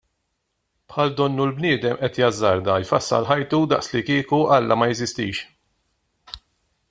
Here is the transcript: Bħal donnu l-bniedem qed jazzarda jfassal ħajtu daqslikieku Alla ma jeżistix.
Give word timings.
Bħal 0.93 1.11
donnu 1.19 1.43
l-bniedem 1.47 1.99
qed 1.99 2.17
jazzarda 2.23 2.77
jfassal 2.85 3.29
ħajtu 3.33 3.59
daqslikieku 3.75 4.41
Alla 4.57 4.79
ma 4.81 4.87
jeżistix. 4.93 5.45